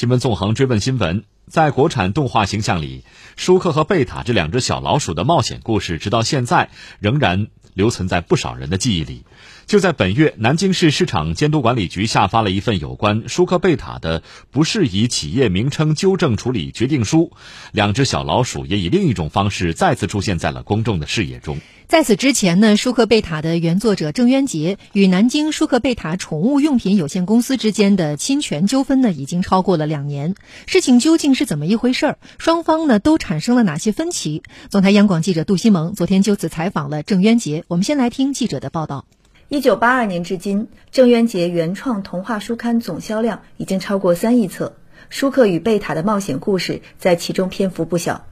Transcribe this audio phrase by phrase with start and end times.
[0.00, 3.04] 新闻纵横追问新闻，在国产动画形象里，
[3.36, 6.70] 舒克和贝塔这两只小老鼠的冒险故事，直到现在
[7.00, 9.26] 仍然留存在不少人的记忆里。
[9.70, 17.30] 就在本月，南京市市场监督管理局下发了一份有关舒克贝塔的不适宜企业名称纠正处理决定书，
[17.70, 21.56] 两只小老鼠也以另一种方式再次出现在了公众的视野中。
[21.86, 30.34] 在此之前呢，舒克贝塔的原作者郑渊洁与南京舒克贝塔宠物用品有限公司之间的侵权纠纷呢，已经超过了两年。
[30.66, 32.18] 事情究竟是怎么一回事儿？
[32.38, 34.42] 双方呢都产生了哪些分歧？
[34.68, 37.62] 总台央广记者杜西蒙昨天就此采访了郑渊洁。
[37.68, 39.04] 我们先来听记者的报道。
[39.52, 44.76] 一九八二年至今，郑渊洁原创童话书刊总销量已经超过三亿册，
[45.08, 48.24] 舒克与贝塔的冒险故事在其中篇幅不小。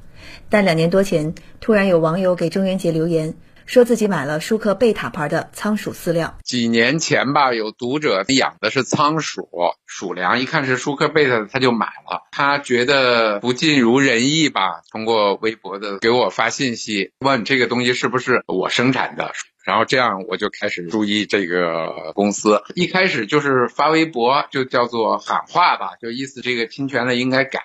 [0.49, 3.35] 但两年多前，突然有网友给郑渊洁留言，
[3.69, 6.39] 说自己买了舒克贝塔牌的仓鼠饲料。
[6.43, 9.47] 几年前吧，有读者养的是仓鼠
[9.85, 12.23] 鼠粮，一看是舒克贝塔的，他就买了。
[12.33, 19.33] 他觉得不尽如人意吧，通过微博的给我发信息，问这个东西是不是我生产的。
[19.67, 27.61] 然后这样我就开始注意这个公司，一开始就是发微博，就叫做喊话吧，就意思这个侵权的应该改，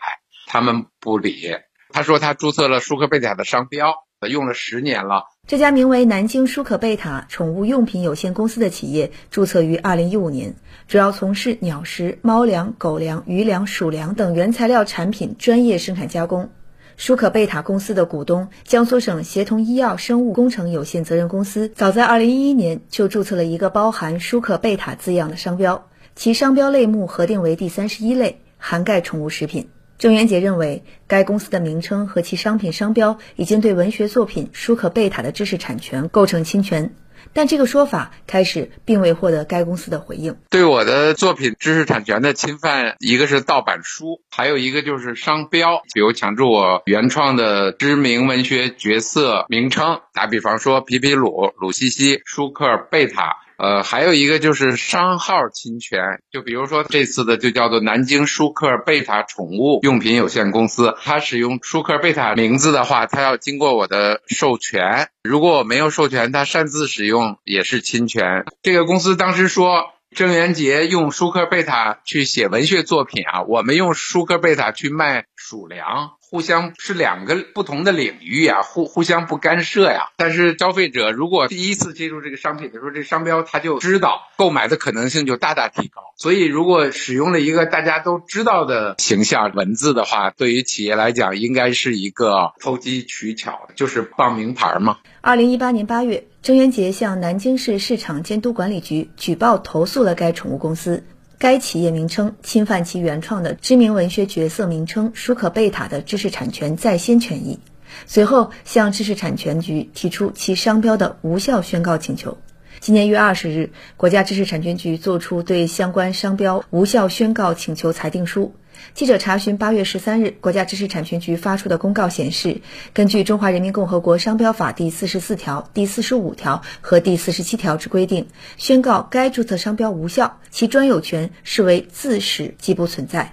[0.48, 1.56] 他们不理。
[1.94, 3.96] 他说他注册了舒克贝塔的商标，
[4.30, 5.28] 用了十年了。
[5.46, 10.56] 这家名为南京舒可贝塔宠物用品有限公司的企业注册于二零一五年，
[10.88, 16.50] 主要从事鸟食、猫粮、狗粮、鱼粮、鼠粮等原材料产品专业生产加工。
[16.96, 29.68] 舒可贝塔公司的股东江苏省协同医药生物工程有限责任公司，早在2011年就注册了一个包含“舒可贝塔”字样的商标，其商标类目核定为第三十一类，涵盖宠物食品。
[30.04, 36.94] 郑渊洁认为，该公司的名称和其商品商标已经对文学作品“舒克贝塔”的知识产权构成侵权。
[37.32, 40.36] 但这个说法开始并未获得该公司的回应。
[40.50, 53.38] 对我的作品知识产权的侵犯，一个是盗版书，还有一个就是商标，比如抢注我原创的知名文学角色名称，打比方说皮皮鲁、鲁西西、舒克贝塔。
[53.58, 56.00] 呃，还有一个就是商号侵权，
[56.32, 68.46] 就比如说这次的就叫做南京舒克贝塔宠物用品有限公司，它使用舒克贝塔名字的话，它要经过我的授权，如果我没有授权，它擅自使用也是侵权。
[68.62, 76.14] 这个公司当时说郑渊洁用舒克贝塔去写文学作品啊，我们用舒克贝塔去卖鼠粮。
[76.22, 80.10] 互相是两个不同的领域啊，互互相不干涉呀。
[80.16, 86.02] 但是消费者如果第一次接触这个商品的时候，这商标他就知道，购买的可能性就大大提高。
[86.16, 95.00] 所以如果使用了一个大家都知道的形象文字的话，对于企业来讲，应该是一个投机取巧，就是傍名牌嘛。
[95.22, 101.04] 二零一八年八月，郑渊洁向南京市市场监督管理局举报投诉了该宠物公司。
[101.44, 107.60] 该企业名称侵犯其原创的知名文学角色名称舒克贝塔的知识产权在先权益，
[108.06, 112.38] 随后向知识产权局提出其商标的无效宣告请求。
[112.80, 118.56] 今年一月二十日，国家知识产权局作出对相关商标无效宣告请求裁定书。
[118.94, 122.62] 记者查询八月十三日国家知识产权局发出的公告显示，
[122.94, 133.32] 根据《中华人民共和国商标法》第四十四条、第四十五条和第四十七条之规定，宣告该注册商标无效，其专有权视为自始即不存在。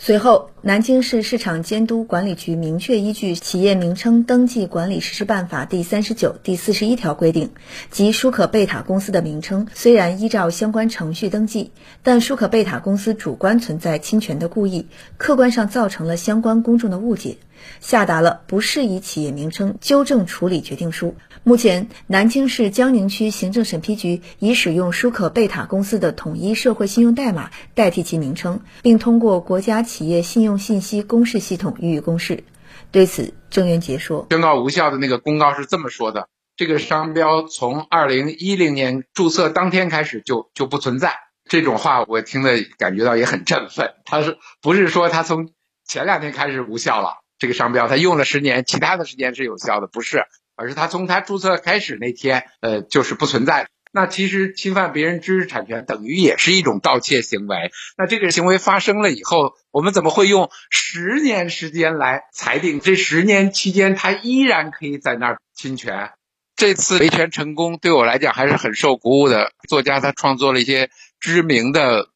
[0.00, 7.50] 随后，南京市市场监督管理局明确依据《企业名称登记管理实施办法》第三十九、第四十一条规定，
[7.92, 11.70] 即舒可贝塔公司的名称虽然依照相关程序登记，
[12.02, 14.86] 但舒可贝塔公司主观存在侵权的故意，
[15.16, 17.36] 客观上造成了相关公众的误解。
[17.80, 21.16] 下达了不适宜企业名称纠正处理决定书。
[21.42, 32.42] 目前，南京市江宁区行政审批局已使用舒可贝塔公司的统一社会信用代码代替其名称，并通过国家企业信用用信息公示系统予以公示。
[32.90, 41.14] 对此，郑渊洁说：“宣告无效的那个公告是这么说的：这个商标从二零一零年注册当天开始就就不存在。
[41.44, 43.92] 这种话我听了感觉到也很振奋。
[44.04, 45.50] 他是不是说他从
[45.86, 50.24] 前两天开始无效了？”这个商标他用了十年，其他的时间是有效的，不是，
[50.56, 53.68] 而是他从他注册开始那天，呃，就是不存在。
[53.92, 57.70] 那其实侵犯别人知识产权等于也是一种盗窃行为。
[57.96, 62.80] 那这个行为发生了以后，我们怎么会用十年时间来裁定？
[62.80, 66.10] 这十年期间他依然可以在那儿侵权。
[66.56, 69.52] 这次维权成功，对我来讲还是很受鼓舞的。
[69.68, 72.08] 作家他创作了一些知名的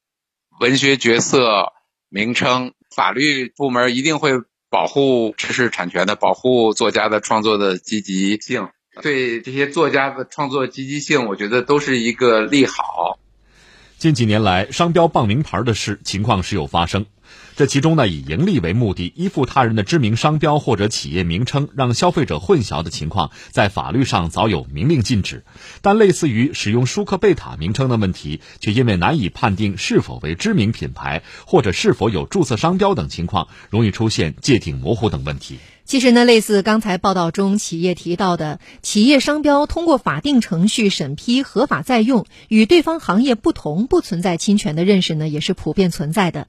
[0.61, 1.73] 文学角色
[2.09, 4.33] 名称，法律部门一定会。
[4.73, 13.19] 保护知识产权的，保护作家的创作的积极性，对这些作家的创作积极性，我觉得都是一个利好。
[13.97, 17.07] 近几年来，商标傍名牌的事情况时有发生。
[17.55, 25.45] 这其中呢，以盈利为目的，依附他人的知名商标或者企业名称，让消费者混淆的情况，在法律上早有明令禁止。
[25.83, 35.59] 但类似于使用舒克贝塔名称的问题，却因为难以判定是否为知名品牌，或者是否有注册商标等情况，容易出现界定模糊等问题。
[35.85, 46.47] 其实呢，类似刚才报道中企业提到的，企业商标通过法定程序审批合法在用，与对方行业不同，不存在侵权的认识呢，也是普遍存在的。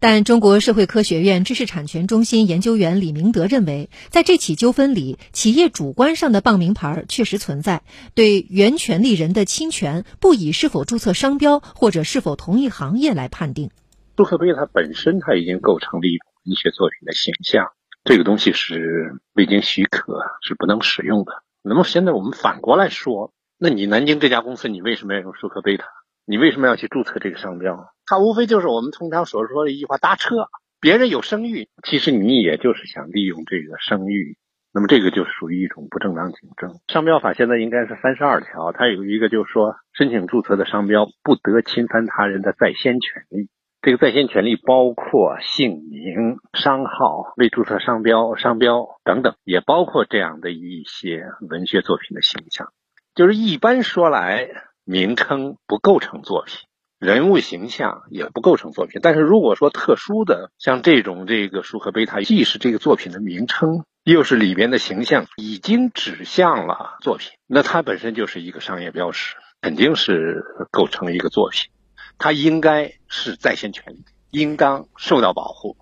[0.00, 7.82] 但中国社会科学院知识产权中心研究员李明德认为，在这起纠纷里，企业主观上的傍名牌确实存在，
[8.14, 13.70] 对原权利人的侵权不以是否注册商标或者是否同一行业来判定。
[14.16, 17.66] 舒克贝塔本身它已经构成了一种文学作品的形象。
[18.04, 21.32] 这个东西是未经许可是不能使用的。
[21.62, 25.84] 那么现在我们反过来说，那你南京这家公司，你为什么要用舒克贝塔？
[26.28, 27.88] 你为什么要去注册这个商标？
[28.04, 30.48] 它无非就是我们通常所说的一句话：搭车。
[30.78, 34.36] 别人有声誉，其实你也就是想利用这个声誉。
[34.70, 36.80] 那么这个就属于一种不正当竞争。
[36.88, 43.48] 商标法现在应该是三十二条，它有一个就是说，申请注册的商标不得侵犯他人的在先权利。
[43.80, 52.68] 这个在先权利包括姓名、商号、未注册商标、商标等等，也包括这样的一些文学作品的形象。
[53.14, 54.48] 就是一般说来，
[54.90, 56.60] 名称不构成作品，
[56.98, 59.02] 人物形象也不构成作品。
[59.02, 71.70] 但是如果说特殊的，像这种这个舒克贝塔，既是这个作品的名称，又是里边的形象，已经指向了作品，那它本身就是一个商业标识，肯定是构成一个作品。
[72.16, 75.76] 它应该是在线权利，应当受到保护。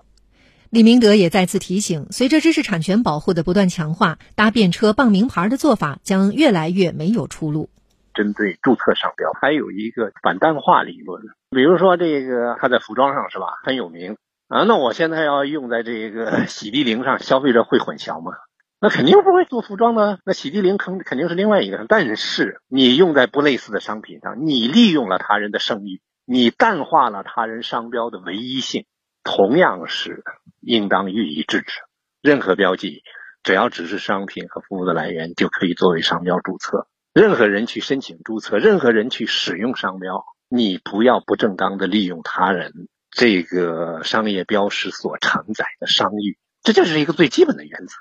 [0.68, 7.70] 李明德也再次提醒，随着知识产权保护的不断强化，搭便车傍名牌的做法将越来越没有出路。
[8.16, 11.22] 针对注册商标，还有一个反淡化理论。
[11.50, 14.16] 比如说，这个它在服装上是吧很有名
[14.48, 14.64] 啊？
[14.64, 18.32] 那我现在要用在这个 洗涤灵上，消费者会混淆吗？
[18.80, 20.18] 那肯定不会做服装呢。
[20.24, 21.86] 那洗涤灵肯肯定是另外一个。
[21.88, 26.00] 但是你用在不类似的商品上，你利用了他人的声誉。
[26.28, 28.84] 你淡化了他人商标的唯一性，
[29.22, 30.24] 同样是
[30.60, 31.82] 应当予以制止。
[32.20, 33.02] 任何标记，
[33.44, 36.88] 只要只是商品和服务的来源，就可以作为商标注册。
[37.16, 47.94] 任何人去申请注册，任何人去使用商标，你不要不正当的利用他人这个商业标识所承载的商誉，这就是一个最基本的原则。